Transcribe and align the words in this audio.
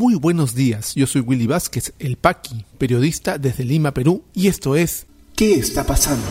Muy 0.00 0.14
buenos 0.14 0.54
días, 0.54 0.94
yo 0.94 1.06
soy 1.06 1.20
Willy 1.20 1.46
Vázquez, 1.46 1.92
el 1.98 2.16
Paqui, 2.16 2.64
periodista 2.78 3.36
desde 3.36 3.64
Lima, 3.64 3.92
Perú, 3.92 4.24
y 4.32 4.48
esto 4.48 4.74
es 4.74 5.06
¿Qué 5.36 5.56
está 5.56 5.84
pasando? 5.84 6.24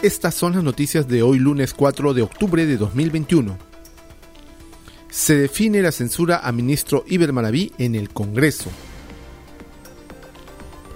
Estas 0.00 0.32
son 0.36 0.52
las 0.52 0.62
noticias 0.62 1.08
de 1.08 1.24
hoy 1.24 1.40
lunes 1.40 1.74
4 1.74 2.14
de 2.14 2.22
octubre 2.22 2.66
de 2.66 2.76
2021. 2.76 3.58
Se 5.10 5.34
define 5.34 5.82
la 5.82 5.90
censura 5.90 6.38
a 6.38 6.52
ministro 6.52 7.02
Iber 7.08 7.32
Maraví 7.32 7.72
en 7.78 7.96
el 7.96 8.10
Congreso. 8.10 8.70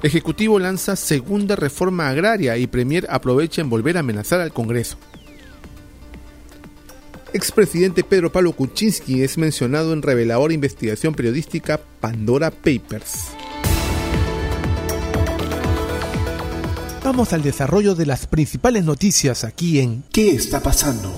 Ejecutivo 0.05 0.59
lanza 0.59 0.97
segunda 0.97 1.57
reforma 1.57 2.11
agraria 2.11 2.59
y 2.59 2.67
Premier 2.67 3.07
aprovecha 3.09 3.63
en 3.63 3.71
volver 3.71 3.97
a 3.97 4.01
amenazar 4.01 4.39
al 4.43 4.53
Congreso. 4.53 4.99
Expresidente 7.33 8.05
Pedro 8.05 8.31
Pablo 8.31 8.53
Kuczynski 8.53 9.23
es 9.23 9.39
mencionado 9.39 9.95
en 9.95 10.03
reveladora 10.03 10.53
investigación 10.53 11.15
periodística 11.15 11.81
Pandora 12.01 12.51
Papers. 12.51 13.29
Vamos 17.03 17.33
al 17.33 17.43
desarrollo 17.43 17.95
de 17.95 18.05
las 18.05 18.27
principales 18.27 18.85
noticias 18.85 19.43
aquí 19.43 19.81
en 19.81 20.05
¿Qué 20.13 20.33
está 20.33 20.63
pasando? 20.63 21.11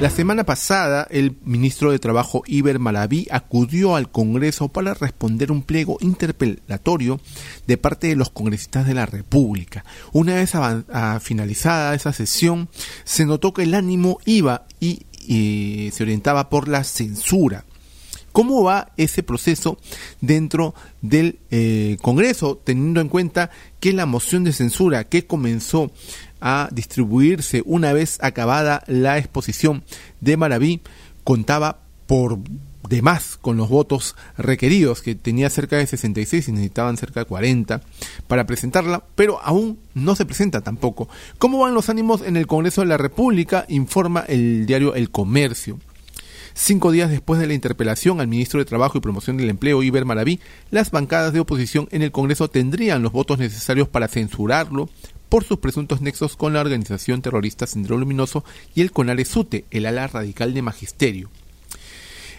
La 0.00 0.08
semana 0.08 0.44
pasada, 0.44 1.06
el 1.10 1.36
ministro 1.44 1.92
de 1.92 1.98
Trabajo 1.98 2.42
Iber 2.46 2.78
Malaví 2.78 3.28
acudió 3.30 3.96
al 3.96 4.10
Congreso 4.10 4.68
para 4.68 4.94
responder 4.94 5.52
un 5.52 5.60
pliego 5.60 5.98
interpelatorio 6.00 7.20
de 7.66 7.76
parte 7.76 8.06
de 8.06 8.16
los 8.16 8.30
congresistas 8.30 8.86
de 8.86 8.94
la 8.94 9.04
República. 9.04 9.84
Una 10.12 10.36
vez 10.36 10.52
finalizada 11.20 11.94
esa 11.94 12.14
sesión, 12.14 12.70
se 13.04 13.26
notó 13.26 13.52
que 13.52 13.64
el 13.64 13.74
ánimo 13.74 14.20
iba 14.24 14.64
y, 14.80 15.04
se 15.92 16.02
orientaba 16.02 16.48
por 16.48 16.68
la 16.68 16.82
censura. 16.82 17.66
¿Cómo 18.32 18.62
va 18.62 18.92
ese 18.96 19.22
proceso 19.22 19.76
dentro 20.22 20.74
del 21.02 21.40
eh, 21.50 21.98
Congreso, 22.00 22.58
teniendo 22.64 23.02
en 23.02 23.08
cuenta 23.08 23.50
que 23.80 23.92
la 23.92 24.06
moción 24.06 24.44
de 24.44 24.54
censura 24.54 25.04
que 25.04 25.26
comenzó 25.26 25.90
a 26.40 26.68
distribuirse 26.72 27.62
una 27.64 27.92
vez 27.92 28.18
acabada 28.22 28.82
la 28.86 29.18
exposición 29.18 29.84
de 30.20 30.36
Maraví 30.36 30.80
contaba 31.24 31.80
por 32.06 32.38
demás 32.88 33.38
con 33.40 33.56
los 33.56 33.68
votos 33.68 34.16
requeridos, 34.36 35.00
que 35.00 35.14
tenía 35.14 35.48
cerca 35.48 35.76
de 35.76 35.86
66 35.86 36.48
y 36.48 36.52
necesitaban 36.52 36.96
cerca 36.96 37.20
de 37.20 37.26
40 37.26 37.80
para 38.26 38.46
presentarla, 38.46 39.04
pero 39.14 39.40
aún 39.42 39.78
no 39.94 40.16
se 40.16 40.26
presenta 40.26 40.60
tampoco. 40.60 41.08
¿Cómo 41.38 41.58
van 41.58 41.74
los 41.74 41.88
ánimos 41.88 42.22
en 42.22 42.36
el 42.36 42.46
Congreso 42.46 42.80
de 42.80 42.88
la 42.88 42.96
República? 42.96 43.64
Informa 43.68 44.24
el 44.28 44.66
diario 44.66 44.94
El 44.94 45.10
Comercio. 45.10 45.78
Cinco 46.52 46.90
días 46.90 47.10
después 47.10 47.38
de 47.38 47.46
la 47.46 47.54
interpelación 47.54 48.20
al 48.20 48.26
ministro 48.26 48.58
de 48.58 48.66
Trabajo 48.66 48.98
y 48.98 49.00
Promoción 49.00 49.36
del 49.36 49.50
Empleo, 49.50 49.84
Iber 49.84 50.04
Maraví, 50.04 50.40
las 50.72 50.90
bancadas 50.90 51.32
de 51.32 51.40
oposición 51.40 51.86
en 51.92 52.02
el 52.02 52.10
Congreso 52.10 52.50
tendrían 52.50 53.02
los 53.02 53.12
votos 53.12 53.38
necesarios 53.38 53.86
para 53.86 54.08
censurarlo 54.08 54.88
por 55.30 55.44
sus 55.44 55.58
presuntos 55.58 56.02
nexos 56.02 56.36
con 56.36 56.52
la 56.52 56.60
organización 56.60 57.22
terrorista 57.22 57.66
Sendero 57.66 57.96
Luminoso 57.96 58.44
y 58.74 58.82
el 58.82 58.92
Conare 58.92 59.24
Sute, 59.24 59.64
el 59.70 59.86
ala 59.86 60.06
radical 60.08 60.52
de 60.52 60.60
Magisterio. 60.60 61.30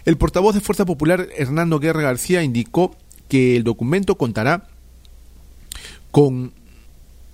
El 0.04 0.16
portavoz 0.16 0.54
de 0.54 0.60
Fuerza 0.60 0.84
Popular, 0.84 1.28
Hernando 1.36 1.80
Guerra 1.80 2.02
García, 2.02 2.42
indicó 2.42 2.94
que 3.28 3.56
el 3.56 3.64
documento 3.64 4.16
contará 4.16 4.68
con 6.10 6.52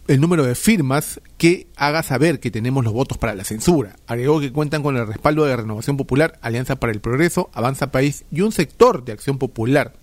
el 0.06 0.20
número 0.20 0.44
de 0.44 0.54
firmas 0.54 1.20
que 1.36 1.66
haga 1.76 2.02
saber 2.02 2.40
que 2.40 2.50
tenemos 2.50 2.84
los 2.84 2.92
votos 2.92 3.18
para 3.18 3.34
la 3.34 3.44
censura. 3.44 3.96
Agregó 4.06 4.40
que 4.40 4.52
cuentan 4.52 4.82
con 4.82 4.96
el 4.96 5.06
respaldo 5.06 5.44
de 5.44 5.56
Renovación 5.56 5.96
Popular, 5.96 6.38
Alianza 6.40 6.76
para 6.76 6.92
el 6.92 7.00
Progreso, 7.00 7.50
Avanza 7.52 7.90
País 7.90 8.24
y 8.30 8.40
un 8.42 8.52
sector 8.52 9.04
de 9.04 9.12
Acción 9.12 9.38
Popular. 9.38 9.94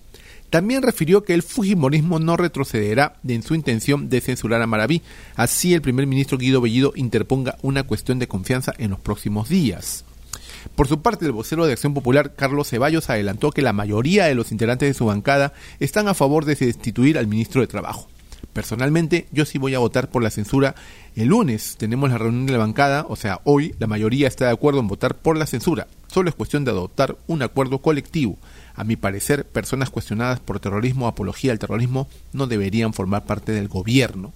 También 0.49 0.81
refirió 0.81 1.23
que 1.23 1.33
el 1.33 1.43
Fujimorismo 1.43 2.19
no 2.19 2.37
retrocederá 2.37 3.17
en 3.27 3.43
su 3.43 3.55
intención 3.55 4.09
de 4.09 4.21
censurar 4.21 4.61
a 4.61 4.67
Maraví. 4.67 5.01
Así 5.35 5.73
el 5.73 5.81
primer 5.81 6.07
ministro 6.07 6.37
Guido 6.37 6.61
Bellido 6.61 6.93
interponga 6.95 7.57
una 7.61 7.83
cuestión 7.83 8.19
de 8.19 8.27
confianza 8.27 8.73
en 8.77 8.91
los 8.91 8.99
próximos 8.99 9.49
días. 9.49 10.05
Por 10.75 10.87
su 10.87 11.01
parte, 11.01 11.25
el 11.25 11.31
vocero 11.31 11.65
de 11.65 11.73
Acción 11.73 11.93
Popular, 11.93 12.33
Carlos 12.35 12.69
Ceballos, 12.69 13.09
adelantó 13.09 13.51
que 13.51 13.61
la 13.61 13.73
mayoría 13.73 14.25
de 14.25 14.35
los 14.35 14.51
integrantes 14.51 14.89
de 14.89 14.93
su 14.93 15.05
bancada 15.05 15.53
están 15.79 16.07
a 16.07 16.13
favor 16.13 16.45
de 16.45 16.55
destituir 16.55 17.17
al 17.17 17.27
ministro 17.27 17.61
de 17.61 17.67
Trabajo. 17.67 18.07
Personalmente, 18.55 19.27
yo 19.33 19.43
sí 19.43 19.57
voy 19.57 19.75
a 19.75 19.79
votar 19.79 20.09
por 20.09 20.23
la 20.23 20.29
censura. 20.29 20.75
El 21.13 21.27
lunes 21.27 21.75
tenemos 21.77 22.09
la 22.09 22.17
reunión 22.17 22.45
de 22.45 22.53
la 22.53 22.59
bancada, 22.59 23.05
o 23.09 23.17
sea, 23.17 23.41
hoy 23.43 23.75
la 23.79 23.87
mayoría 23.87 24.29
está 24.29 24.45
de 24.45 24.53
acuerdo 24.53 24.79
en 24.79 24.87
votar 24.87 25.17
por 25.17 25.35
la 25.35 25.45
censura. 25.45 25.87
Solo 26.07 26.29
es 26.29 26.35
cuestión 26.35 26.63
de 26.63 26.71
adoptar 26.71 27.17
un 27.27 27.41
acuerdo 27.41 27.79
colectivo. 27.79 28.37
A 28.73 28.85
mi 28.85 28.95
parecer, 28.95 29.45
personas 29.45 29.89
cuestionadas 29.89 30.39
por 30.39 30.61
terrorismo 30.61 31.03
o 31.03 31.09
apología 31.09 31.51
al 31.51 31.59
terrorismo 31.59 32.07
no 32.31 32.47
deberían 32.47 32.93
formar 32.93 33.25
parte 33.25 33.51
del 33.51 33.67
gobierno. 33.67 34.31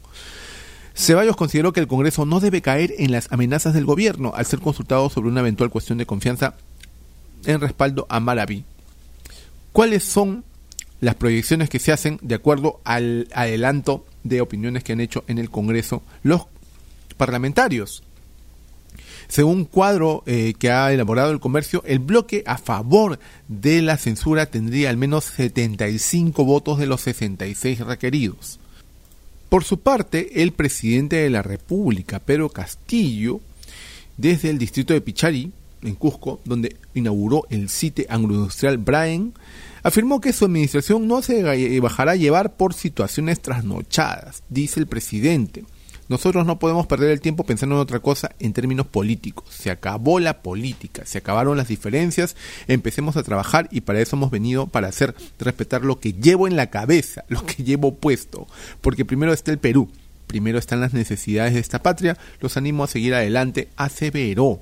Ceballos 0.94 1.38
consideró 1.38 1.72
que 1.72 1.80
el 1.80 1.88
Congreso 1.88 2.26
no 2.26 2.42
debe 2.42 2.62
caer 2.62 2.96
en 2.98 3.14
las 3.14 3.32
amenazas 3.32 3.74
del 3.74 3.86
gobierno 3.86 4.34
al 4.36 4.46
ser 4.46 4.60
consultado 4.60 5.10
sobre 5.10 5.30
una 5.30 5.40
eventual 5.40 5.70
cuestión 5.70 5.98
de 5.98 6.06
confianza 6.06 6.56
en 7.46 7.62
respaldo 7.62 8.06
a 8.10 8.20
Malaví. 8.20 8.66
¿Cuáles 9.72 10.04
son 10.04 10.44
las 11.00 11.16
proyecciones 11.16 11.70
que 11.70 11.80
se 11.80 11.94
hacen 11.94 12.20
de 12.22 12.36
acuerdo 12.36 12.82
al 12.84 13.30
adelanto 13.34 14.06
de 14.24 14.42
opiniones 14.42 14.84
que 14.84 14.94
han 14.94 15.02
hecho 15.02 15.24
en 15.28 15.38
el 15.38 15.50
Congreso 15.50 16.04
los 16.24 16.48
parlamentarios? 17.18 18.04
Según 19.28 19.66
cuadro 19.66 20.24
eh, 20.26 20.56
que 20.58 20.72
ha 20.72 20.92
elaborado 20.92 21.32
el 21.32 21.40
comercio, 21.40 21.84
el 21.86 22.00
bloque 22.00 22.44
a 22.48 22.58
favor 22.58 23.20
de 23.48 23.84
la 23.84 23.98
censura 23.98 24.48
tendría 24.48 24.90
al 24.90 24.98
menos 24.98 25.26
75 25.26 26.44
votos 26.46 26.80
de 26.80 26.88
los 26.88 27.02
66 27.02 27.82
requeridos. 27.82 28.60
Por 29.50 29.64
su 29.64 29.80
parte, 29.80 30.42
el 30.42 30.52
presidente 30.52 31.18
de 31.18 31.30
la 31.30 31.44
República, 31.44 32.20
Pedro 32.20 32.50
Castillo, 32.50 33.40
desde 34.18 34.50
el 34.50 34.58
distrito 34.58 34.94
de 34.94 35.02
Pichari, 35.02 35.52
en 35.82 35.96
Cusco, 35.96 36.40
donde 36.46 36.76
inauguró 36.94 37.46
el 37.50 37.70
sitio 37.70 38.06
agroindustrial 38.10 38.78
Brain, 38.78 39.34
afirmó 39.84 40.22
que 40.22 40.34
su 40.34 40.46
administración 40.46 41.08
no 41.08 41.22
se 41.22 41.80
bajará 41.80 42.14
a 42.14 42.16
llevar 42.16 42.54
por 42.54 42.74
situaciones 42.74 43.42
trasnochadas, 43.42 44.44
dice 44.50 44.80
el 44.80 44.88
presidente. 44.88 45.64
Nosotros 46.10 46.44
no 46.48 46.58
podemos 46.58 46.88
perder 46.88 47.12
el 47.12 47.22
tiempo 47.22 47.44
pensando 47.44 47.76
en 47.76 47.82
otra 47.82 48.00
cosa 48.00 48.32
en 48.40 48.52
términos 48.52 48.88
políticos. 48.88 49.46
Se 49.52 49.70
acabó 49.70 50.20
la 50.20 50.42
política, 50.42 51.06
se 51.06 51.20
acabaron 51.20 51.56
las 51.56 51.68
diferencias, 51.68 52.36
empecemos 52.68 53.16
a 53.16 53.22
trabajar 53.22 53.70
y 53.72 53.82
para 53.82 54.02
eso 54.02 54.16
hemos 54.16 54.32
venido 54.32 54.66
para 54.66 54.88
hacer 54.88 55.14
respetar 55.38 55.86
lo 55.86 56.00
que 56.00 56.14
llevo 56.14 56.48
en 56.48 56.56
la 56.56 56.72
cabeza, 56.72 57.26
lo 57.30 57.46
que 57.46 57.64
llevo 57.64 57.94
puesto. 57.94 58.48
Porque 58.82 59.06
primero 59.06 59.34
está 59.34 59.52
el 59.52 59.60
Perú, 59.60 59.88
primero 60.26 60.58
están 60.58 60.82
las 60.82 60.94
necesidades 60.94 61.54
de 61.54 61.60
esta 61.60 61.84
patria, 61.84 62.18
los 62.40 62.58
animo 62.58 62.84
a 62.84 62.88
seguir 62.88 63.14
adelante, 63.14 63.70
aseveró. 63.76 64.62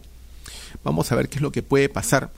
Vamos 0.84 1.12
a 1.12 1.16
ver 1.16 1.30
qué 1.30 1.38
es 1.38 1.41
lo 1.41 1.52
que 1.52 1.63
puede 1.63 1.90
pasar 1.90 2.31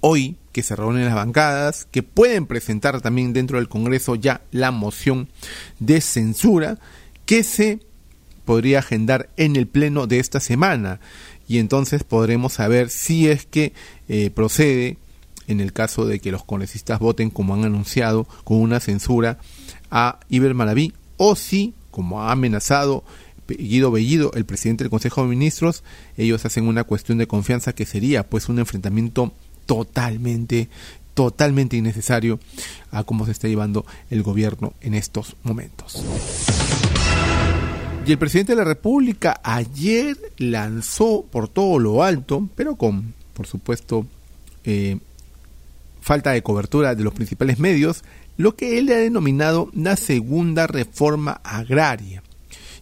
hoy 0.00 0.36
que 0.52 0.62
se 0.62 0.76
reúnen 0.76 1.06
las 1.06 1.14
bancadas, 1.14 1.86
que 1.90 2.02
pueden 2.02 2.46
presentar 2.46 3.00
también 3.00 3.32
dentro 3.32 3.58
del 3.58 3.68
Congreso 3.68 4.14
ya 4.14 4.42
la 4.50 4.70
moción 4.70 5.28
de 5.78 6.00
censura 6.00 6.78
que 7.24 7.42
se 7.42 7.80
podría 8.44 8.80
agendar 8.80 9.30
en 9.36 9.56
el 9.56 9.66
pleno 9.66 10.06
de 10.06 10.18
esta 10.18 10.40
semana. 10.40 11.00
Y 11.48 11.58
entonces 11.58 12.04
podremos 12.04 12.54
saber 12.54 12.90
si 12.90 13.28
es 13.28 13.46
que 13.46 13.72
eh, 14.08 14.30
procede 14.30 14.98
en 15.46 15.60
el 15.60 15.72
caso 15.72 16.04
de 16.06 16.20
que 16.20 16.32
los 16.32 16.44
congresistas 16.44 16.98
voten 16.98 17.30
como 17.30 17.54
han 17.54 17.64
anunciado 17.64 18.24
con 18.44 18.58
una 18.58 18.80
censura 18.80 19.38
a 19.90 20.20
Iber 20.28 20.54
Malaví 20.54 20.92
o 21.16 21.36
si 21.36 21.74
como 21.90 22.22
ha 22.22 22.32
amenazado 22.32 23.04
Guido 23.58 23.90
Bellido, 23.90 24.32
el 24.34 24.44
presidente 24.44 24.84
del 24.84 24.90
Consejo 24.90 25.22
de 25.22 25.28
Ministros, 25.28 25.82
ellos 26.16 26.44
hacen 26.44 26.66
una 26.66 26.84
cuestión 26.84 27.18
de 27.18 27.26
confianza 27.26 27.74
que 27.74 27.86
sería 27.86 28.28
pues 28.28 28.48
un 28.48 28.58
enfrentamiento 28.58 29.32
totalmente 29.66 30.68
totalmente 31.14 31.76
innecesario 31.76 32.40
a 32.90 33.04
cómo 33.04 33.26
se 33.26 33.32
está 33.32 33.48
llevando 33.48 33.84
el 34.10 34.22
gobierno 34.22 34.72
en 34.80 34.94
estos 34.94 35.36
momentos. 35.42 36.02
Y 38.06 38.12
el 38.12 38.18
presidente 38.18 38.52
de 38.52 38.56
la 38.56 38.64
República 38.64 39.40
ayer 39.44 40.16
lanzó 40.38 41.24
por 41.30 41.48
todo 41.48 41.78
lo 41.78 42.02
alto, 42.02 42.48
pero 42.56 42.74
con, 42.76 43.14
por 43.32 43.46
supuesto, 43.46 44.06
eh, 44.64 44.98
falta 46.00 46.32
de 46.32 46.42
cobertura 46.42 46.96
de 46.96 47.04
los 47.04 47.14
principales 47.14 47.60
medios, 47.60 48.02
lo 48.36 48.56
que 48.56 48.78
él 48.78 48.90
ha 48.90 48.96
denominado 48.96 49.70
la 49.72 49.96
segunda 49.96 50.66
reforma 50.66 51.40
agraria. 51.44 52.22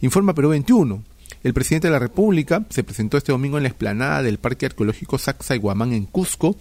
Informa 0.03 0.35
Perú 0.35 0.49
21. 0.49 1.03
El 1.43 1.53
presidente 1.53 1.89
de 1.89 1.93
la 1.93 1.99
República 1.99 2.65
se 2.71 2.83
presentó 2.83 3.19
este 3.19 3.33
domingo 3.33 3.59
en 3.59 3.65
la 3.65 3.69
explanada 3.69 4.23
del 4.23 4.39
Parque 4.39 4.65
Arqueológico 4.65 5.19
Guamán 5.61 5.93
en 5.93 6.07
Cusco 6.07 6.57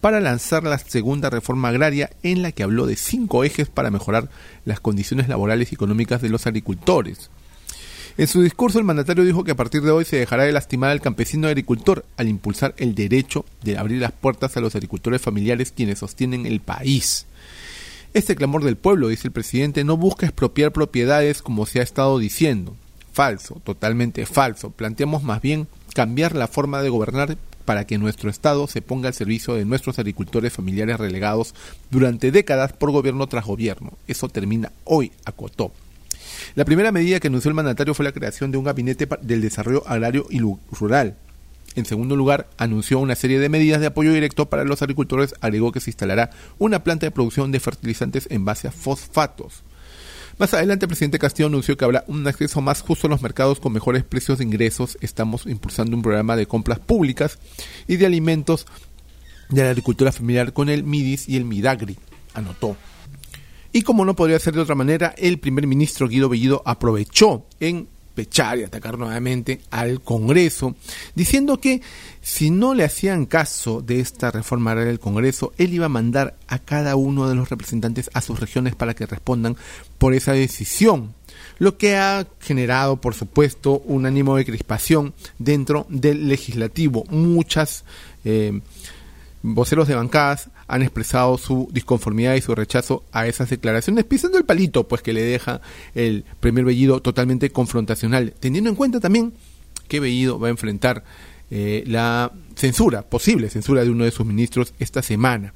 para 0.00 0.20
lanzar 0.20 0.64
la 0.64 0.76
segunda 0.78 1.30
reforma 1.30 1.68
agraria 1.68 2.10
en 2.24 2.42
la 2.42 2.50
que 2.50 2.64
habló 2.64 2.86
de 2.86 2.96
cinco 2.96 3.44
ejes 3.44 3.68
para 3.68 3.92
mejorar 3.92 4.28
las 4.64 4.80
condiciones 4.80 5.28
laborales 5.28 5.70
y 5.70 5.76
económicas 5.76 6.20
de 6.20 6.30
los 6.30 6.48
agricultores. 6.48 7.30
En 8.18 8.26
su 8.26 8.42
discurso, 8.42 8.80
el 8.80 8.84
mandatario 8.84 9.24
dijo 9.24 9.44
que 9.44 9.52
a 9.52 9.56
partir 9.56 9.82
de 9.82 9.92
hoy 9.92 10.04
se 10.04 10.16
dejará 10.16 10.42
de 10.42 10.52
lastimar 10.52 10.90
al 10.90 11.00
campesino 11.00 11.46
agricultor 11.46 12.04
al 12.16 12.28
impulsar 12.28 12.74
el 12.76 12.96
derecho 12.96 13.44
de 13.62 13.78
abrir 13.78 14.00
las 14.00 14.12
puertas 14.12 14.56
a 14.56 14.60
los 14.60 14.74
agricultores 14.74 15.22
familiares 15.22 15.70
quienes 15.70 16.00
sostienen 16.00 16.44
el 16.44 16.58
país. 16.58 17.26
Este 18.12 18.34
clamor 18.34 18.64
del 18.64 18.76
pueblo, 18.76 19.06
dice 19.06 19.28
el 19.28 19.32
presidente, 19.32 19.84
no 19.84 19.96
busca 19.96 20.26
expropiar 20.26 20.72
propiedades 20.72 21.42
como 21.42 21.64
se 21.64 21.78
ha 21.78 21.84
estado 21.84 22.18
diciendo. 22.18 22.76
Falso, 23.12 23.60
totalmente 23.64 24.26
falso. 24.26 24.70
Planteamos 24.70 25.22
más 25.22 25.42
bien 25.42 25.66
cambiar 25.94 26.34
la 26.34 26.48
forma 26.48 26.82
de 26.82 26.88
gobernar 26.88 27.36
para 27.64 27.86
que 27.86 27.98
nuestro 27.98 28.30
Estado 28.30 28.66
se 28.66 28.82
ponga 28.82 29.08
al 29.08 29.14
servicio 29.14 29.54
de 29.54 29.64
nuestros 29.64 29.98
agricultores 29.98 30.52
familiares 30.52 30.98
relegados 30.98 31.54
durante 31.90 32.32
décadas 32.32 32.72
por 32.72 32.90
gobierno 32.90 33.26
tras 33.26 33.44
gobierno. 33.44 33.92
Eso 34.06 34.28
termina 34.28 34.72
hoy, 34.84 35.12
acotó. 35.24 35.72
La 36.54 36.64
primera 36.64 36.92
medida 36.92 37.20
que 37.20 37.28
anunció 37.28 37.48
el 37.48 37.54
mandatario 37.54 37.94
fue 37.94 38.04
la 38.04 38.12
creación 38.12 38.50
de 38.50 38.58
un 38.58 38.64
gabinete 38.64 39.08
del 39.22 39.40
desarrollo 39.40 39.84
agrario 39.86 40.26
y 40.30 40.40
rural. 40.72 41.16
En 41.76 41.84
segundo 41.84 42.16
lugar, 42.16 42.48
anunció 42.56 42.98
una 42.98 43.14
serie 43.14 43.38
de 43.38 43.48
medidas 43.48 43.80
de 43.80 43.86
apoyo 43.86 44.12
directo 44.12 44.46
para 44.46 44.64
los 44.64 44.82
agricultores. 44.82 45.34
Agregó 45.40 45.70
que 45.70 45.80
se 45.80 45.90
instalará 45.90 46.30
una 46.58 46.82
planta 46.82 47.06
de 47.06 47.12
producción 47.12 47.52
de 47.52 47.60
fertilizantes 47.60 48.26
en 48.30 48.44
base 48.44 48.66
a 48.66 48.72
fosfatos. 48.72 49.62
Más 50.40 50.54
adelante, 50.54 50.86
el 50.86 50.88
presidente 50.88 51.18
Castillo 51.18 51.48
anunció 51.48 51.76
que 51.76 51.84
habrá 51.84 52.02
un 52.06 52.26
acceso 52.26 52.62
más 52.62 52.80
justo 52.80 53.06
a 53.06 53.10
los 53.10 53.20
mercados 53.20 53.60
con 53.60 53.74
mejores 53.74 54.04
precios 54.04 54.38
de 54.38 54.44
ingresos. 54.44 54.96
Estamos 55.02 55.44
impulsando 55.44 55.94
un 55.94 56.00
programa 56.00 56.34
de 56.34 56.46
compras 56.46 56.78
públicas 56.78 57.38
y 57.86 57.98
de 57.98 58.06
alimentos 58.06 58.66
de 59.50 59.64
la 59.64 59.68
agricultura 59.68 60.12
familiar 60.12 60.54
con 60.54 60.70
el 60.70 60.82
MIDIS 60.82 61.28
y 61.28 61.36
el 61.36 61.44
MIDAGRI, 61.44 61.98
anotó. 62.32 62.74
Y 63.70 63.82
como 63.82 64.06
no 64.06 64.16
podría 64.16 64.38
ser 64.38 64.54
de 64.54 64.62
otra 64.62 64.74
manera, 64.74 65.14
el 65.18 65.38
primer 65.40 65.66
ministro 65.66 66.08
Guido 66.08 66.30
Bellido 66.30 66.62
aprovechó 66.64 67.44
en 67.60 67.90
y 68.22 68.62
atacar 68.62 68.98
nuevamente 68.98 69.60
al 69.70 70.00
Congreso, 70.00 70.74
diciendo 71.14 71.60
que 71.60 71.82
si 72.20 72.50
no 72.50 72.74
le 72.74 72.84
hacían 72.84 73.26
caso 73.26 73.82
de 73.82 74.00
esta 74.00 74.30
reforma 74.30 74.70
agraria 74.70 74.90
del 74.90 75.00
Congreso, 75.00 75.52
él 75.58 75.74
iba 75.74 75.86
a 75.86 75.90
mandar 75.90 76.36
a 76.48 76.58
cada 76.58 76.96
uno 76.96 77.28
de 77.28 77.34
los 77.34 77.48
representantes 77.48 78.10
a 78.12 78.20
sus 78.20 78.40
regiones 78.40 78.74
para 78.74 78.94
que 78.94 79.06
respondan 79.06 79.56
por 79.98 80.14
esa 80.14 80.32
decisión, 80.32 81.14
lo 81.58 81.76
que 81.76 81.96
ha 81.96 82.26
generado, 82.40 83.00
por 83.00 83.14
supuesto, 83.14 83.80
un 83.84 84.06
ánimo 84.06 84.36
de 84.36 84.44
crispación 84.44 85.14
dentro 85.38 85.86
del 85.88 86.28
legislativo. 86.28 87.04
Muchas 87.10 87.84
eh, 88.24 88.60
voceros 89.42 89.88
de 89.88 89.94
bancadas 89.94 90.48
han 90.70 90.82
expresado 90.82 91.36
su 91.36 91.68
disconformidad 91.72 92.36
y 92.36 92.40
su 92.40 92.54
rechazo 92.54 93.04
a 93.12 93.26
esas 93.26 93.50
declaraciones, 93.50 94.04
pisando 94.04 94.38
el 94.38 94.44
palito, 94.44 94.86
pues 94.86 95.02
que 95.02 95.12
le 95.12 95.22
deja 95.22 95.60
el 95.94 96.24
primer 96.38 96.64
Bellido 96.64 97.00
totalmente 97.00 97.50
confrontacional, 97.50 98.34
teniendo 98.38 98.70
en 98.70 98.76
cuenta 98.76 99.00
también 99.00 99.32
que 99.88 100.00
Bellido 100.00 100.38
va 100.38 100.46
a 100.46 100.50
enfrentar 100.50 101.02
eh, 101.50 101.82
la 101.88 102.30
censura, 102.54 103.02
posible 103.02 103.50
censura 103.50 103.82
de 103.82 103.90
uno 103.90 104.04
de 104.04 104.12
sus 104.12 104.24
ministros 104.24 104.72
esta 104.78 105.02
semana. 105.02 105.52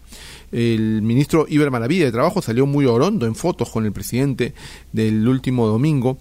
El 0.50 1.02
ministro 1.02 1.46
Iber 1.48 1.70
Maravilla 1.70 2.06
de 2.06 2.12
Trabajo 2.12 2.42
salió 2.42 2.66
muy 2.66 2.84
orondo 2.86 3.26
en 3.26 3.36
fotos 3.36 3.70
con 3.70 3.86
el 3.86 3.92
presidente 3.92 4.54
del 4.92 5.28
último 5.28 5.68
domingo 5.68 6.18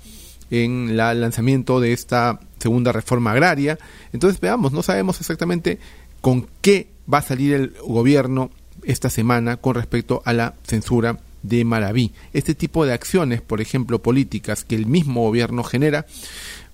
en 0.51 0.89
el 0.89 0.97
lanzamiento 0.97 1.79
de 1.79 1.93
esta 1.93 2.39
segunda 2.59 2.91
reforma 2.91 3.31
agraria. 3.31 3.79
Entonces 4.11 4.39
veamos, 4.39 4.71
no 4.71 4.83
sabemos 4.83 5.19
exactamente 5.19 5.79
con 6.21 6.47
qué 6.61 6.89
va 7.11 7.17
a 7.17 7.23
salir 7.23 7.53
el 7.53 7.73
gobierno 7.85 8.51
esta 8.85 9.09
semana 9.09 9.57
con 9.57 9.75
respecto 9.75 10.21
a 10.25 10.33
la 10.33 10.55
censura 10.63 11.19
de 11.41 11.65
Maraví. 11.65 12.13
Este 12.33 12.55
tipo 12.55 12.85
de 12.85 12.93
acciones, 12.93 13.41
por 13.41 13.61
ejemplo, 13.61 14.01
políticas 14.01 14.63
que 14.63 14.75
el 14.75 14.85
mismo 14.85 15.21
gobierno 15.21 15.63
genera, 15.63 16.05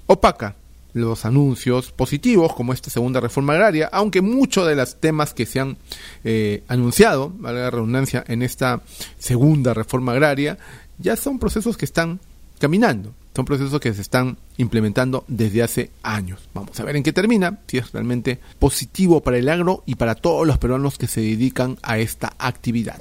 opaca 0.05 0.55
los 0.93 1.25
anuncios 1.25 1.91
positivos 1.91 2.53
como 2.53 2.73
esta 2.73 2.89
segunda 2.89 3.19
reforma 3.19 3.53
agraria, 3.53 3.89
aunque 3.91 4.21
muchos 4.21 4.67
de 4.67 4.75
los 4.75 4.99
temas 4.99 5.33
que 5.33 5.45
se 5.45 5.59
han 5.59 5.77
eh, 6.23 6.63
anunciado, 6.67 7.31
valga 7.37 7.61
la 7.61 7.71
redundancia, 7.71 8.23
en 8.27 8.41
esta 8.41 8.81
segunda 9.17 9.73
reforma 9.73 10.13
agraria, 10.13 10.57
ya 10.97 11.15
son 11.15 11.39
procesos 11.39 11.77
que 11.77 11.85
están 11.85 12.19
caminando. 12.59 13.13
Son 13.39 13.45
procesos 13.45 13.79
que 13.79 13.93
se 13.93 14.01
están 14.01 14.37
implementando 14.57 15.23
desde 15.29 15.63
hace 15.63 15.91
años. 16.03 16.49
Vamos 16.53 16.77
a 16.77 16.83
ver 16.83 16.97
en 16.97 17.03
qué 17.03 17.13
termina, 17.13 17.59
si 17.67 17.77
es 17.77 17.89
realmente 17.93 18.41
positivo 18.59 19.21
para 19.21 19.37
el 19.37 19.47
agro 19.47 19.81
y 19.85 19.95
para 19.95 20.15
todos 20.15 20.45
los 20.45 20.57
peruanos 20.57 20.97
que 20.97 21.07
se 21.07 21.21
dedican 21.21 21.77
a 21.81 21.99
esta 21.99 22.33
actividad. 22.37 22.97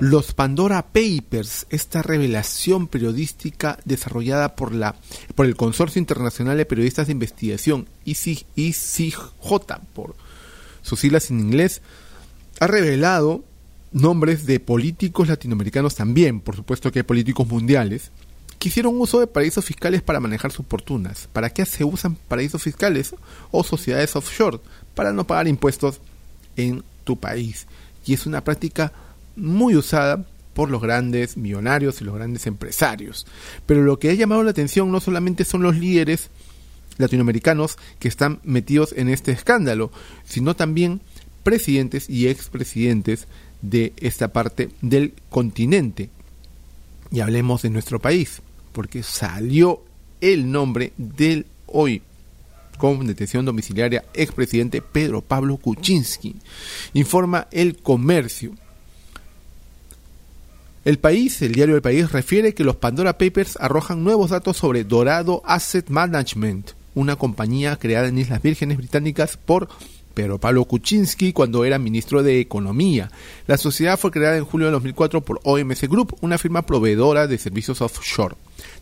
Los 0.00 0.34
Pandora 0.34 0.86
Papers, 0.86 1.68
esta 1.70 2.02
revelación 2.02 2.88
periodística 2.88 3.78
desarrollada 3.84 4.56
por, 4.56 4.74
la, 4.74 4.96
por 5.36 5.46
el 5.46 5.54
Consorcio 5.54 6.00
Internacional 6.00 6.56
de 6.56 6.66
Periodistas 6.66 7.06
de 7.06 7.12
Investigación, 7.12 7.88
ICJ, 8.06 9.20
por 9.94 10.16
sus 10.82 10.98
siglas 10.98 11.30
en 11.30 11.38
inglés, 11.38 11.80
ha 12.58 12.66
revelado 12.66 13.44
nombres 13.96 14.44
de 14.44 14.60
políticos 14.60 15.28
latinoamericanos 15.28 15.94
también, 15.94 16.40
por 16.40 16.54
supuesto 16.54 16.92
que 16.92 16.98
hay 16.98 17.02
políticos 17.02 17.48
mundiales, 17.48 18.10
que 18.58 18.68
hicieron 18.68 19.00
uso 19.00 19.20
de 19.20 19.26
paraísos 19.26 19.64
fiscales 19.64 20.02
para 20.02 20.20
manejar 20.20 20.52
sus 20.52 20.66
fortunas. 20.66 21.28
¿Para 21.32 21.48
qué 21.50 21.64
se 21.64 21.82
usan 21.82 22.16
paraísos 22.28 22.62
fiscales 22.62 23.14
o 23.50 23.64
sociedades 23.64 24.14
offshore? 24.14 24.60
Para 24.94 25.12
no 25.12 25.26
pagar 25.26 25.48
impuestos 25.48 26.00
en 26.56 26.82
tu 27.04 27.18
país. 27.18 27.66
Y 28.04 28.12
es 28.12 28.26
una 28.26 28.44
práctica 28.44 28.92
muy 29.34 29.76
usada 29.76 30.26
por 30.52 30.70
los 30.70 30.82
grandes 30.82 31.38
millonarios 31.38 32.00
y 32.00 32.04
los 32.04 32.14
grandes 32.14 32.46
empresarios. 32.46 33.26
Pero 33.64 33.82
lo 33.82 33.98
que 33.98 34.10
ha 34.10 34.14
llamado 34.14 34.42
la 34.42 34.50
atención 34.50 34.92
no 34.92 35.00
solamente 35.00 35.46
son 35.46 35.62
los 35.62 35.76
líderes 35.76 36.28
latinoamericanos 36.98 37.78
que 37.98 38.08
están 38.08 38.40
metidos 38.42 38.92
en 38.94 39.08
este 39.08 39.32
escándalo, 39.32 39.90
sino 40.24 40.54
también 40.54 41.00
presidentes 41.42 42.10
y 42.10 42.28
expresidentes 42.28 43.28
de 43.70 43.92
esta 43.98 44.28
parte 44.28 44.70
del 44.80 45.14
continente. 45.30 46.10
Y 47.10 47.20
hablemos 47.20 47.62
de 47.62 47.70
nuestro 47.70 48.00
país, 48.00 48.42
porque 48.72 49.02
salió 49.02 49.82
el 50.20 50.50
nombre 50.50 50.92
del 50.96 51.46
hoy 51.66 52.02
con 52.78 53.06
detención 53.06 53.44
domiciliaria 53.44 54.04
expresidente 54.14 54.82
Pedro 54.82 55.22
Pablo 55.22 55.56
Kuczynski. 55.56 56.36
Informa 56.92 57.48
el 57.50 57.78
comercio. 57.78 58.52
El 60.84 60.98
país, 60.98 61.42
el 61.42 61.52
diario 61.52 61.74
del 61.74 61.82
país, 61.82 62.12
refiere 62.12 62.54
que 62.54 62.64
los 62.64 62.76
Pandora 62.76 63.18
Papers 63.18 63.56
arrojan 63.60 64.04
nuevos 64.04 64.30
datos 64.30 64.56
sobre 64.56 64.84
Dorado 64.84 65.42
Asset 65.44 65.88
Management, 65.88 66.72
una 66.94 67.16
compañía 67.16 67.76
creada 67.76 68.08
en 68.08 68.18
Islas 68.18 68.40
Vírgenes 68.40 68.76
Británicas 68.76 69.36
por 69.36 69.68
Pedro 70.16 70.40
Pablo 70.40 70.64
Kuczynski 70.64 71.34
cuando 71.34 71.66
era 71.66 71.78
ministro 71.78 72.22
de 72.22 72.40
Economía. 72.40 73.10
La 73.46 73.58
sociedad 73.58 73.98
fue 73.98 74.10
creada 74.10 74.38
en 74.38 74.46
julio 74.46 74.68
de 74.68 74.72
2004 74.72 75.20
por 75.20 75.40
OMC 75.44 75.82
Group, 75.90 76.16
una 76.22 76.38
firma 76.38 76.64
proveedora 76.64 77.26
de 77.26 77.36
servicios 77.36 77.82
offshore. 77.82 78.34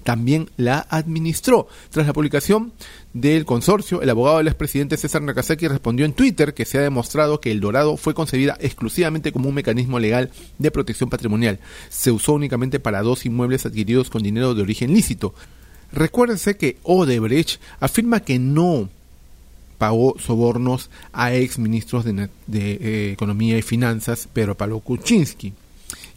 También 0.05 0.49
la 0.57 0.87
administró. 0.89 1.67
Tras 1.91 2.07
la 2.07 2.13
publicación 2.13 2.73
del 3.15 3.45
consorcio, 3.45 4.01
el 4.01 4.11
abogado 4.11 4.39
del 4.39 4.47
expresidente 4.47 4.97
César 4.97 5.23
Nakazaki 5.23 5.67
respondió 5.67 6.07
en 6.07 6.13
Twitter 6.13 6.55
que 6.55 6.65
se 6.65 6.79
ha 6.79 6.83
demostrado 6.83 7.41
que 7.41 7.51
el 7.51 7.59
Dorado 7.59 7.97
fue 7.97 8.15
concebida 8.15 8.57
exclusivamente 8.61 9.33
como 9.33 9.49
un 9.49 9.57
mecanismo 9.57 9.99
legal 9.99 10.31
de 10.59 10.71
protección 10.71 11.11
patrimonial. 11.11 11.59
Se 11.89 12.13
usó 12.13 12.35
únicamente 12.35 12.79
para 12.79 13.03
dos 13.03 13.27
inmuebles 13.27 13.67
adquiridos 13.67 14.09
con 14.09 14.23
dinero 14.23 14.55
de 14.55 14.63
origen 14.63 14.93
lícito. 14.93 15.35
Recuérdense 15.91 16.57
que 16.57 16.77
Odebrecht 16.85 17.61
afirma 17.81 18.21
que 18.21 18.39
no 18.39 18.89
pagó 19.79 20.17
sobornos 20.19 20.91
a 21.13 21.35
ex 21.35 21.59
ministros 21.59 22.05
de, 22.05 22.29
eh, 22.49 23.13
Economía 23.13 23.59
y 23.59 23.63
Finanzas, 23.63 24.29
Pedro 24.33 24.57
Pablo 24.57 24.81
Kuczynski. 24.81 25.53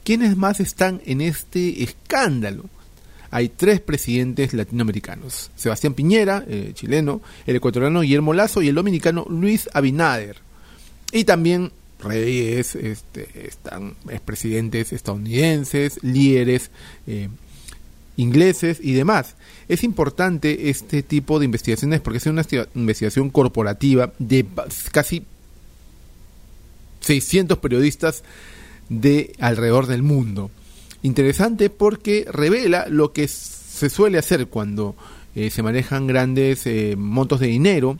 ¿Quiénes 0.03 0.37
más 0.37 0.59
están 0.59 1.01
en 1.05 1.21
este 1.21 1.83
escándalo? 1.83 2.65
Hay 3.29 3.49
tres 3.49 3.81
presidentes 3.81 4.53
latinoamericanos: 4.53 5.51
Sebastián 5.55 5.93
Piñera, 5.93 6.45
eh, 6.47 6.71
chileno, 6.73 7.21
el 7.45 7.57
ecuatoriano 7.57 8.01
Guillermo 8.01 8.33
Lazo 8.33 8.61
y 8.61 8.69
el 8.69 8.75
dominicano 8.75 9.25
Luis 9.29 9.69
Abinader. 9.73 10.37
Y 11.11 11.23
también 11.25 11.71
reyes, 11.99 12.75
este, 12.75 13.47
están 13.47 13.95
expresidentes 14.09 14.93
estadounidenses, 14.93 15.99
líderes 16.03 16.71
eh, 17.07 17.29
ingleses 18.17 18.79
y 18.81 18.93
demás. 18.93 19.35
Es 19.69 19.83
importante 19.83 20.69
este 20.69 21.03
tipo 21.03 21.39
de 21.39 21.45
investigaciones 21.45 22.01
porque 22.01 22.17
es 22.17 22.25
una 22.25 22.45
investigación 22.75 23.29
corporativa 23.29 24.11
de 24.19 24.45
casi 24.91 25.23
600 27.01 27.57
periodistas 27.59 28.23
de 28.89 29.33
alrededor 29.39 29.87
del 29.87 30.03
mundo. 30.03 30.51
Interesante 31.03 31.69
porque 31.69 32.25
revela 32.29 32.87
lo 32.89 33.13
que 33.13 33.27
se 33.27 33.89
suele 33.89 34.17
hacer 34.17 34.47
cuando 34.47 34.95
eh, 35.35 35.51
se 35.51 35.61
manejan 35.61 36.07
grandes 36.07 36.65
eh, 36.65 36.95
montos 36.97 37.39
de 37.39 37.47
dinero, 37.47 37.99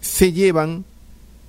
se 0.00 0.32
llevan, 0.32 0.84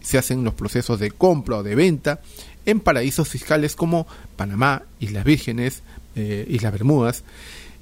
se 0.01 0.19
hacen 0.19 0.43
los 0.43 0.53
procesos 0.53 0.99
de 0.99 1.09
compra 1.09 1.57
o 1.57 1.63
de 1.63 1.73
venta 1.73 2.21
en 2.65 2.79
paraísos 2.79 3.27
fiscales 3.27 3.75
como 3.75 4.07
Panamá, 4.35 4.83
Islas 4.99 5.25
Vírgenes, 5.25 5.81
eh, 6.15 6.45
Islas 6.49 6.71
Bermudas, 6.71 7.23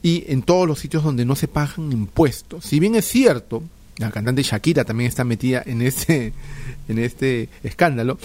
y 0.03 0.25
en 0.27 0.43
todos 0.43 0.67
los 0.67 0.77
sitios 0.77 1.03
donde 1.03 1.25
no 1.25 1.35
se 1.35 1.47
pagan 1.47 1.91
impuestos. 1.91 2.65
Si 2.65 2.79
bien 2.79 2.93
es 2.93 3.05
cierto, 3.05 3.63
la 3.97 4.11
cantante 4.11 4.43
Shakira 4.43 4.83
también 4.83 5.07
está 5.07 5.23
metida 5.23 5.63
en 5.65 5.81
este, 5.81 6.33
en 6.87 6.99
este 6.99 7.49
escándalo, 7.63 8.19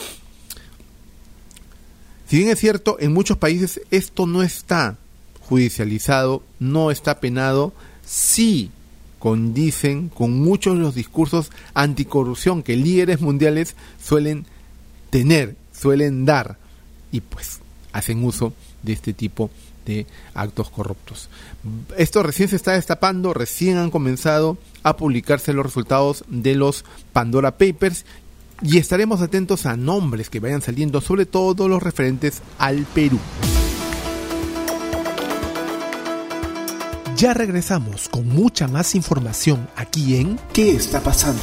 si 2.29 2.37
bien 2.37 2.51
es 2.51 2.59
cierto, 2.59 2.99
en 3.01 3.15
muchos 3.15 3.39
países 3.39 3.81
esto 3.91 4.27
no 4.27 4.43
está 4.43 4.99
judicializado, 5.49 6.43
no 6.59 6.91
está 6.91 7.21
penado, 7.21 7.73
sí 8.05 8.71
condicen 9.19 10.11
con 10.11 10.39
muchos 10.39 10.77
de 10.77 10.83
los 10.83 10.95
discursos 10.95 11.51
anticorrupción 11.73 12.63
que 12.63 12.77
líderes 12.77 13.23
mundiales 13.23 13.77
suelen 14.03 14.45
tener, 15.09 15.57
suelen 15.73 16.27
dar 16.27 16.59
y 17.13 17.23
pues 17.23 17.61
hacen 17.93 18.23
uso 18.23 18.53
de 18.83 18.93
este 18.93 19.15
tipo 19.15 19.51
de 19.89 20.07
actos 20.35 20.71
corruptos. 20.71 21.29
Esto 21.97 22.23
recién 22.23 22.49
se 22.49 22.57
está 22.57 22.73
destapando, 22.73 23.35
recién 23.35 23.79
han 23.79 23.91
comenzado 23.91 24.59
a 24.85 24.97
publicarse 24.97 25.53
los 25.53 25.67
resultados 25.67 26.25
de 26.29 26.55
los 26.55 26.85
Pandora 27.13 27.59
Papers 27.59 28.05
y 28.63 28.79
estaremos 28.79 29.21
atentos 29.21 29.67
a 29.67 29.77
nombres 29.77 30.31
que 30.31 30.41
vayan 30.41 30.63
saliendo, 30.63 31.01
sobre 31.01 31.27
todo 31.27 31.69
los 31.69 31.83
referentes 31.83 32.43
al 32.59 32.85
Perú. 32.95 33.19
Ya 37.17 37.35
regresamos 37.35 38.09
con 38.09 38.29
mucha 38.29 38.69
más 38.69 38.95
información 38.95 39.69
aquí 39.75 40.17
en 40.17 40.39
¿Qué 40.53 40.71
está 40.71 41.01
pasando? 41.01 41.43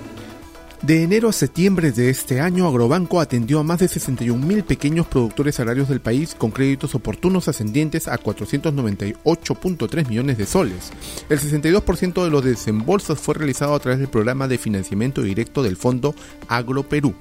De 0.81 1.03
enero 1.03 1.29
a 1.29 1.31
septiembre 1.31 1.91
de 1.91 2.09
este 2.09 2.41
año, 2.41 2.67
Agrobanco 2.67 3.19
atendió 3.19 3.59
a 3.59 3.63
más 3.63 3.77
de 3.81 3.85
61.000 3.85 4.63
pequeños 4.63 5.05
productores 5.05 5.59
agrarios 5.59 5.87
del 5.87 6.01
país 6.01 6.33
con 6.35 6.49
créditos 6.49 6.95
oportunos 6.95 7.47
ascendientes 7.47 8.07
a 8.07 8.17
498.3 8.17 10.07
millones 10.07 10.39
de 10.39 10.47
soles. 10.47 10.91
El 11.29 11.39
62% 11.39 12.23
de 12.23 12.31
los 12.31 12.43
desembolsos 12.43 13.19
fue 13.19 13.35
realizado 13.35 13.75
a 13.75 13.79
través 13.79 13.99
del 13.99 14.09
programa 14.09 14.47
de 14.47 14.57
financiamiento 14.57 15.21
directo 15.21 15.61
del 15.61 15.77
Fondo 15.77 16.15
Agro 16.47 16.81
Perú. 16.81 17.13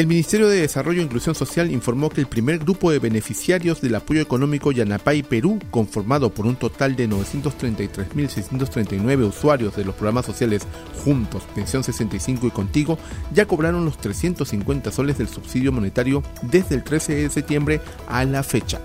El 0.00 0.06
Ministerio 0.06 0.48
de 0.48 0.62
Desarrollo 0.62 1.02
e 1.02 1.04
Inclusión 1.04 1.34
Social 1.34 1.70
informó 1.70 2.08
que 2.08 2.22
el 2.22 2.26
primer 2.26 2.60
grupo 2.60 2.90
de 2.90 2.98
beneficiarios 2.98 3.82
del 3.82 3.96
apoyo 3.96 4.22
económico 4.22 4.72
Yanapay 4.72 5.22
Perú, 5.22 5.58
conformado 5.70 6.32
por 6.32 6.46
un 6.46 6.56
total 6.56 6.96
de 6.96 7.06
933.639 7.06 9.28
usuarios 9.28 9.76
de 9.76 9.84
los 9.84 9.94
programas 9.94 10.24
sociales 10.24 10.66
Juntos, 11.04 11.42
Pensión 11.54 11.84
65 11.84 12.46
y 12.46 12.50
Contigo, 12.50 12.96
ya 13.34 13.44
cobraron 13.44 13.84
los 13.84 13.98
350 13.98 14.90
soles 14.90 15.18
del 15.18 15.28
subsidio 15.28 15.70
monetario 15.70 16.22
desde 16.40 16.76
el 16.76 16.82
13 16.82 17.16
de 17.16 17.28
septiembre 17.28 17.82
a 18.08 18.24
la 18.24 18.42
fecha. 18.42 18.80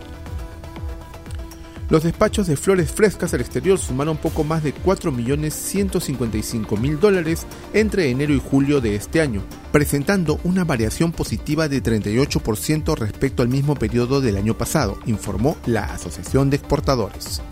Los 1.89 2.03
despachos 2.03 2.47
de 2.47 2.57
flores 2.57 2.91
frescas 2.91 3.35
al 3.35 3.41
exterior 3.41 3.77
sumaron 3.77 4.17
poco 4.17 4.43
más 4.43 4.63
de 4.63 4.73
4.155.000 4.73 6.99
dólares 6.99 7.45
entre 7.73 8.09
enero 8.09 8.33
y 8.33 8.39
julio 8.39 8.81
de 8.81 8.95
este 8.95 9.21
año, 9.21 9.43
presentando 9.71 10.39
una 10.43 10.63
variación 10.63 11.11
positiva 11.11 11.69
de 11.69 11.83
38% 11.83 12.97
respecto 12.97 13.43
al 13.43 13.49
mismo 13.49 13.75
periodo 13.75 14.19
del 14.19 14.37
año 14.37 14.57
pasado, 14.57 14.97
informó 15.05 15.57
la 15.67 15.83
Asociación 15.83 16.49
de 16.49 16.55
Exportadores. 16.57 17.43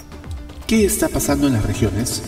¿Qué 0.66 0.84
está 0.86 1.10
pasando 1.10 1.46
en 1.46 1.54
las 1.54 1.66
regiones? 1.66 2.24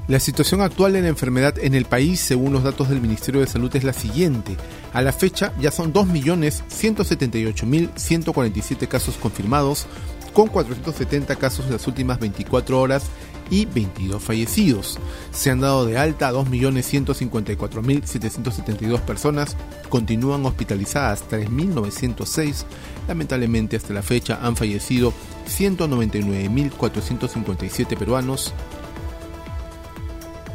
La 0.07 0.21
situación 0.21 0.61
actual 0.61 0.93
de 0.93 1.03
la 1.03 1.09
enfermedad 1.09 1.59
en 1.59 1.75
el 1.75 1.87
país, 1.87 2.21
según 2.21 2.53
los 2.53 2.63
datos 2.63 2.91
del 2.91 3.01
Ministerio 3.01 3.41
de 3.41 3.47
Salud, 3.47 3.75
es 3.75 3.85
la 3.85 3.93
siguiente. 3.95 4.57
A 4.93 5.03
la 5.03 5.13
fecha 5.13 5.53
ya 5.61 5.71
son 5.71 5.93
2.178.147 5.93 8.89
casos 8.89 9.17
confirmados, 9.17 9.87
con 10.33 10.49
470 10.49 11.37
casos 11.37 11.67
en 11.67 11.73
las 11.73 11.87
últimas 11.87 12.19
24 12.21 12.81
horas 12.81 13.05
y 13.51 13.67
22 13.67 14.23
fallecidos. 14.23 14.99
Se 15.33 15.51
han 15.51 15.61
dado 15.61 15.85
de 15.87 15.99
alta 15.99 16.29
a 16.29 16.33
2.154.772 16.33 19.01
personas, 19.01 19.57
continúan 19.89 20.47
hospitalizadas 20.47 21.25
3.906, 21.29 22.65
lamentablemente 23.09 23.77
hasta 23.77 23.93
la 23.95 24.03
fecha 24.03 24.39
han 24.43 24.55
fallecido 24.57 25.13
199.457 25.49 27.97
peruanos, 27.97 28.53